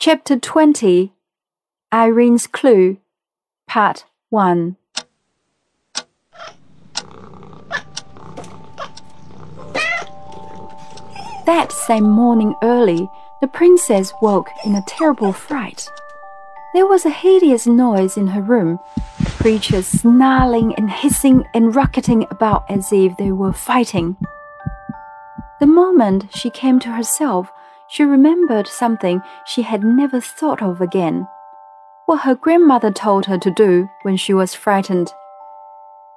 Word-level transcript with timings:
Chapter 0.00 0.38
20 0.38 1.12
Irene's 1.90 2.46
Clue, 2.46 2.98
Part 3.66 4.04
1 4.30 4.76
That 11.46 11.72
same 11.72 12.08
morning 12.08 12.54
early, 12.62 13.08
the 13.40 13.48
princess 13.48 14.12
woke 14.22 14.50
in 14.64 14.76
a 14.76 14.84
terrible 14.86 15.32
fright. 15.32 15.90
There 16.74 16.86
was 16.86 17.04
a 17.04 17.10
hideous 17.10 17.66
noise 17.66 18.16
in 18.16 18.28
her 18.28 18.40
room, 18.42 18.78
creatures 19.40 19.88
snarling 19.88 20.76
and 20.76 20.88
hissing 20.88 21.44
and 21.54 21.74
rocketing 21.74 22.24
about 22.30 22.70
as 22.70 22.92
if 22.92 23.16
they 23.16 23.32
were 23.32 23.52
fighting. 23.52 24.16
The 25.58 25.66
moment 25.66 26.26
she 26.32 26.50
came 26.50 26.78
to 26.78 26.92
herself, 26.92 27.50
she 27.88 28.04
remembered 28.04 28.66
something 28.66 29.20
she 29.46 29.62
had 29.62 29.82
never 29.82 30.20
thought 30.20 30.62
of 30.62 30.80
again 30.80 31.26
what 32.08 32.22
her 32.22 32.34
grandmother 32.34 32.90
told 32.90 33.26
her 33.26 33.36
to 33.36 33.50
do 33.50 33.86
when 34.00 34.16
she 34.16 34.32
was 34.32 34.54
frightened. 34.54 35.12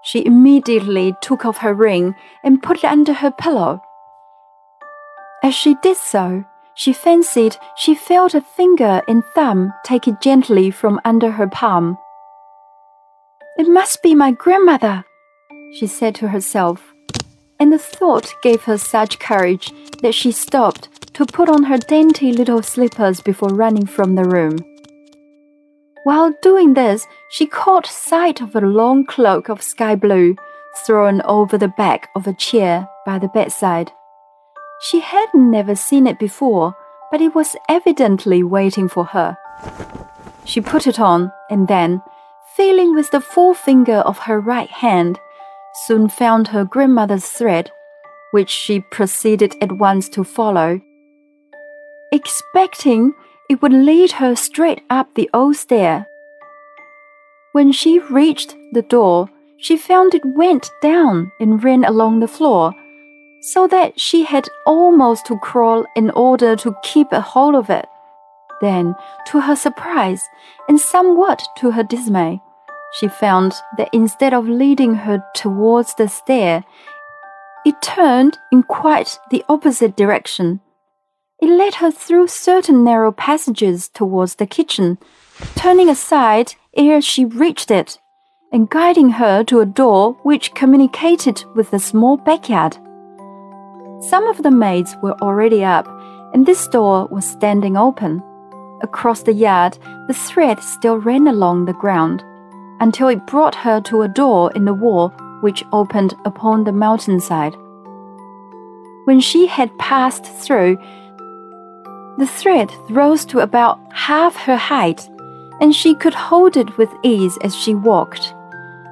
She 0.02 0.26
immediately 0.26 1.14
took 1.22 1.46
off 1.46 1.58
her 1.58 1.74
ring 1.74 2.16
and 2.46 2.64
put 2.64 2.78
it 2.78 2.86
under 2.86 3.12
her 3.12 3.30
pillow. 3.30 3.82
As 5.44 5.54
she 5.54 5.76
did 5.84 5.98
so, 5.98 6.46
she 6.76 6.94
fancied 6.94 7.58
she 7.76 7.94
felt 7.94 8.34
a 8.34 8.40
finger 8.40 9.02
and 9.06 9.22
thumb 9.36 9.74
take 9.84 10.08
it 10.08 10.22
gently 10.22 10.72
from 10.72 11.02
under 11.04 11.32
her 11.32 11.48
palm. 11.50 11.98
It 13.58 13.68
must 13.68 14.02
be 14.02 14.16
my 14.16 14.32
grandmother, 14.32 15.04
she 15.74 15.88
said 15.88 16.16
to 16.16 16.30
herself, 16.30 16.94
and 17.60 17.74
the 17.74 17.78
thought 17.78 18.34
gave 18.42 18.64
her 18.64 18.78
such 18.78 19.20
courage 19.20 19.74
that 20.02 20.16
she 20.16 20.32
stopped 20.32 21.01
to 21.14 21.26
put 21.26 21.50
on 21.50 21.64
her 21.64 21.78
dainty 21.78 22.32
little 22.32 22.62
slippers 22.62 23.22
before 23.22 23.50
running 23.50 23.86
from 23.86 24.16
the 24.16 24.24
room. 24.26 24.58
While 26.04 26.34
doing 26.42 26.74
this, 26.74 27.06
she 27.30 27.46
caught 27.46 27.86
sight 27.86 28.42
of 28.42 28.56
a 28.56 28.62
long 28.62 29.06
cloak 29.06 29.50
of 29.50 29.62
sky 29.62 29.96
blue 29.96 30.36
thrown 30.86 31.22
over 31.24 31.58
the 31.58 31.68
back 31.68 32.10
of 32.16 32.28
a 32.28 32.34
chair 32.34 32.88
by 33.06 33.20
the 33.20 33.28
bedside. 33.28 33.92
She 34.82 35.02
had 35.02 35.28
never 35.34 35.76
seen 35.76 36.08
it 36.08 36.18
before, 36.18 36.76
but 37.12 37.22
it 37.22 37.36
was 37.36 37.56
evidently 37.70 38.42
waiting 38.42 38.88
for 38.88 39.06
her. 39.06 39.38
She 40.46 40.62
put 40.62 40.88
it 40.88 41.00
on 41.00 41.32
and 41.50 41.68
then, 41.68 42.02
feeling 42.56 42.96
with 42.96 43.12
the 43.12 43.22
forefinger 43.22 43.98
of 43.98 44.18
her 44.20 44.40
right 44.40 44.70
hand, 44.70 45.20
soon 45.86 46.10
found 46.10 46.48
her 46.48 46.66
grandmother's 46.66 47.28
thread, 47.28 47.72
which 48.32 48.50
she 48.50 48.80
proceeded 48.80 49.56
at 49.62 49.74
once 49.74 50.10
to 50.10 50.24
follow. 50.24 50.82
Expecting 52.14 53.14
it 53.50 53.62
would 53.62 53.72
lead 53.72 54.12
her 54.14 54.36
straight 54.36 54.82
up 54.90 55.14
the 55.16 55.30
old 55.34 55.56
stair. 55.56 56.08
When 57.54 57.72
she 57.72 58.00
reached 58.00 58.56
the 58.74 58.82
door, 58.82 59.30
she 59.58 59.78
found 59.78 60.14
it 60.14 60.26
went 60.26 60.70
down 60.82 61.32
and 61.40 61.64
ran 61.64 61.86
along 61.86 62.20
the 62.20 62.28
floor, 62.28 62.74
so 63.42 63.68
that 63.68 64.00
she 64.00 64.24
had 64.24 64.50
almost 64.66 65.26
to 65.28 65.40
crawl 65.40 65.86
in 65.96 66.10
order 66.12 66.56
to 66.58 66.76
keep 66.84 67.12
a 67.12 67.22
hold 67.22 67.56
of 67.56 67.70
it. 67.70 67.88
Then, 68.60 68.96
to 69.28 69.42
her 69.42 69.56
surprise, 69.56 70.22
and 70.68 70.80
somewhat 70.80 71.42
to 71.58 71.72
her 71.72 71.84
dismay, 71.84 72.42
she 73.00 73.08
found 73.08 73.54
that 73.78 73.90
instead 73.94 74.34
of 74.34 74.48
leading 74.48 74.96
her 74.96 75.24
towards 75.34 75.96
the 75.96 76.10
stair, 76.10 76.64
it 77.66 77.82
turned 77.82 78.38
in 78.52 78.64
quite 78.64 79.18
the 79.30 79.46
opposite 79.48 79.96
direction. 79.96 80.60
It 81.42 81.50
led 81.50 81.74
her 81.76 81.90
through 81.90 82.28
certain 82.28 82.84
narrow 82.84 83.12
passages 83.12 83.90
towards 83.90 84.36
the 84.36 84.46
kitchen, 84.46 85.00
turning 85.56 85.90
aside 85.90 86.54
ere 86.78 87.02
she 87.02 87.26
reached 87.26 87.72
it, 87.72 87.98
and 88.52 88.70
guiding 88.70 89.10
her 89.10 89.44
to 89.46 89.60
a 89.60 89.66
door 89.66 90.14
which 90.22 90.54
communicated 90.54 91.44
with 91.56 91.74
a 91.74 91.80
small 91.80 92.18
backyard. 92.18 92.76
Some 94.02 94.28
of 94.28 94.44
the 94.44 94.52
maids 94.52 94.96
were 95.02 95.20
already 95.20 95.64
up, 95.66 95.88
and 96.32 96.46
this 96.46 96.68
door 96.68 97.08
was 97.10 97.26
standing 97.26 97.76
open. 97.76 98.22
Across 98.84 99.24
the 99.24 99.34
yard, 99.34 99.80
the 100.08 100.14
thread 100.14 100.60
still 100.60 100.98
ran 100.98 101.28
along 101.28 101.66
the 101.66 101.74
ground, 101.74 102.24
until 102.80 103.08
it 103.08 103.26
brought 103.26 103.56
her 103.56 103.82
to 103.82 104.04
a 104.04 104.08
door 104.08 104.52
in 104.52 104.66
the 104.66 104.76
wall 104.76 105.10
which 105.42 105.64
opened 105.74 106.14
upon 106.24 106.66
the 106.66 106.72
mountainside. 106.72 107.56
When 109.06 109.20
she 109.20 109.48
had 109.48 109.76
passed 109.80 110.26
through, 110.26 110.78
the 112.18 112.28
thread 112.28 112.72
rose 112.90 113.26
to 113.26 113.40
about 113.40 113.80
half 113.94 114.36
her 114.36 114.58
height, 114.58 115.10
and 115.60 115.76
she 115.76 115.96
could 115.96 116.14
hold 116.14 116.58
it 116.58 116.78
with 116.78 116.90
ease 117.04 117.38
as 117.44 117.56
she 117.56 117.74
walked. 117.76 118.34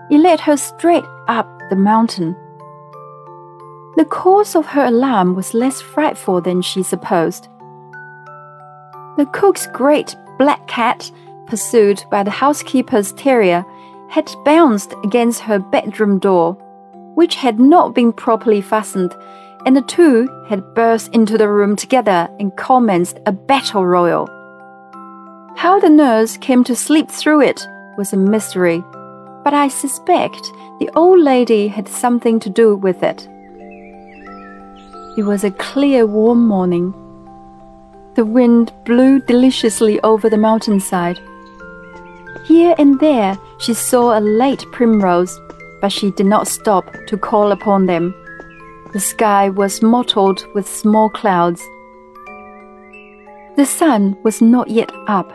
It 0.10 0.20
led 0.20 0.40
her 0.42 0.58
straight 0.58 1.06
up 1.28 1.48
the 1.70 1.76
mountain. 1.76 2.36
The 3.98 4.06
cause 4.06 4.56
of 4.56 4.66
her 4.68 4.86
alarm 4.86 5.36
was 5.36 5.54
less 5.54 5.82
frightful 5.82 6.42
than 6.42 6.62
she 6.62 6.84
supposed. 6.84 7.48
The 9.18 9.28
cook's 9.34 9.68
great 9.68 10.16
black 10.38 10.66
cat, 10.68 11.12
pursued 11.48 12.04
by 12.10 12.24
the 12.24 12.32
housekeeper's 12.32 13.12
terrier, 13.14 13.66
had 14.10 14.34
bounced 14.46 14.94
against 15.04 15.42
her 15.42 15.60
bedroom 15.60 16.20
door, 16.20 16.54
which 17.16 17.36
had 17.36 17.60
not 17.60 17.94
been 17.94 18.14
properly 18.14 18.62
fastened 18.62 19.14
and 19.66 19.76
the 19.76 19.82
two 19.82 20.28
had 20.48 20.74
burst 20.74 21.14
into 21.14 21.38
the 21.38 21.50
room 21.50 21.76
together 21.76 22.30
and 22.40 22.56
commenced 22.58 23.20
a 23.26 23.32
battle 23.32 23.86
royal. 23.86 24.28
How 25.56 25.80
the 25.80 25.90
nurse 25.90 26.38
came 26.38 26.64
to 26.64 26.76
sleep 26.76 27.10
through 27.10 27.42
it 27.42 27.68
was 27.98 28.14
a 28.14 28.18
mystery, 28.18 28.84
but 29.44 29.54
I 29.54 29.68
suspect 29.68 30.42
the 30.80 30.90
old 30.96 31.20
lady 31.20 31.68
had 31.68 31.88
something 31.88 32.40
to 32.40 32.50
do 32.50 32.76
with 32.76 33.04
it. 33.04 33.28
It 35.18 35.24
was 35.24 35.44
a 35.44 35.52
clear, 35.52 36.06
warm 36.08 36.48
morning. 36.48 36.94
The 38.16 38.24
wind 38.24 38.72
blew 38.86 39.20
deliciously 39.20 40.00
over 40.02 40.30
the 40.30 40.38
mountainside. 40.38 41.20
Here 42.46 42.74
and 42.78 43.00
there 43.00 43.38
she 43.60 43.74
saw 43.74 44.18
a 44.18 44.22
late 44.22 44.66
primrose, 44.72 45.38
but 45.82 45.92
she 45.92 46.12
did 46.12 46.26
not 46.26 46.48
stop 46.48 46.96
to 47.08 47.18
call 47.18 47.52
upon 47.52 47.86
them. 47.86 48.16
The 48.92 49.00
sky 49.00 49.50
was 49.50 49.84
mottled 49.84 50.48
with 50.56 50.68
small 50.68 51.10
clouds. 51.10 51.62
The 53.56 53.66
sun 53.66 54.18
was 54.24 54.42
not 54.42 54.68
yet 54.68 54.92
up, 55.08 55.30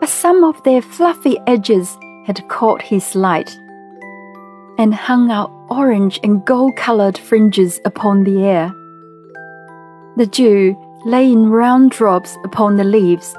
but 0.00 0.08
some 0.08 0.42
of 0.44 0.62
their 0.62 0.80
fluffy 0.80 1.36
edges 1.46 1.98
had 2.24 2.48
caught 2.48 2.80
his 2.80 3.14
light 3.14 3.54
and 4.78 4.94
hung 4.94 5.30
out 5.30 5.50
orange 5.68 6.18
and 6.22 6.42
gold 6.46 6.74
colored 6.76 7.18
fringes 7.18 7.80
upon 7.84 8.24
the 8.24 8.44
air. 8.44 8.72
The 10.16 10.26
dew 10.26 10.74
lay 11.04 11.30
in 11.30 11.50
round 11.50 11.90
drops 11.90 12.34
upon 12.44 12.78
the 12.78 12.84
leaves 12.84 13.34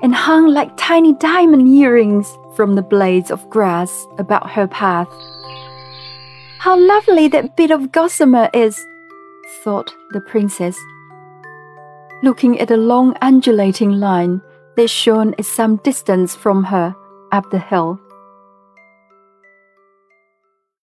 and 0.00 0.14
hung 0.14 0.46
like 0.46 0.76
tiny 0.76 1.12
diamond 1.14 1.66
earrings 1.66 2.38
from 2.54 2.76
the 2.76 2.82
blades 2.82 3.32
of 3.32 3.50
grass 3.50 4.06
about 4.18 4.48
her 4.48 4.68
path. 4.68 5.08
How 6.66 6.76
lovely 6.76 7.28
that 7.28 7.56
bit 7.56 7.70
of 7.70 7.92
gossamer 7.92 8.50
is, 8.52 8.84
thought 9.62 9.94
the 10.10 10.20
princess, 10.20 10.76
looking 12.24 12.58
at 12.58 12.72
a 12.72 12.76
long 12.76 13.16
undulating 13.22 13.92
line 13.92 14.42
that 14.76 14.90
shone 14.90 15.32
at 15.38 15.44
some 15.44 15.76
distance 15.84 16.34
from 16.34 16.64
her 16.64 16.92
up 17.30 17.48
the 17.52 17.60
hill. 17.60 18.00